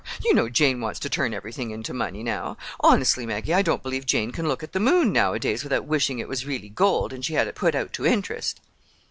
[0.25, 2.57] You know Jane wants to turn everything into money now.
[2.79, 6.27] Honestly, Maggie, I don't believe Jane can look at the moon nowadays without wishing it
[6.27, 8.61] was really gold, and she had it to put out to interest!"